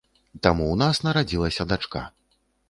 [0.47, 2.03] Там у нас нарадзілася дачка.